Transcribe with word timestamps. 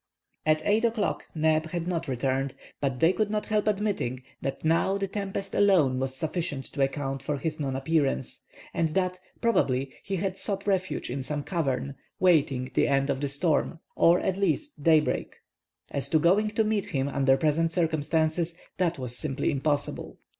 At 0.47 0.63
8 0.65 0.83
o'clock 0.83 1.27
Neb 1.35 1.67
had 1.69 1.87
not 1.87 2.07
returned; 2.07 2.55
but 2.79 2.99
they 2.99 3.13
could 3.13 3.29
not 3.29 3.45
help 3.45 3.67
admitting 3.67 4.23
that 4.41 4.65
now 4.65 4.97
the 4.97 5.07
tempest 5.07 5.53
alone 5.53 5.99
was 5.99 6.15
sufficient 6.15 6.65
to 6.73 6.81
account 6.81 7.21
for 7.21 7.37
his 7.37 7.59
non 7.59 7.75
appearance, 7.75 8.41
and 8.73 8.89
that, 8.95 9.19
probably, 9.41 9.91
he 10.01 10.15
had 10.15 10.37
sought 10.39 10.65
refuge 10.65 11.11
in 11.11 11.21
some 11.21 11.43
cavern, 11.43 11.93
waiting 12.19 12.71
the 12.73 12.87
end 12.87 13.11
of 13.11 13.21
the 13.21 13.29
storm, 13.29 13.79
or, 13.95 14.19
at 14.19 14.37
least, 14.37 14.81
daybreak. 14.81 15.35
As 15.91 16.09
to 16.09 16.17
going 16.17 16.49
to 16.49 16.63
meet 16.63 16.85
him 16.85 17.07
under 17.07 17.37
present 17.37 17.71
circumstances, 17.71 18.55
that 18.77 18.97
was 18.97 19.15
simply 19.15 19.51
impossible. 19.51 20.17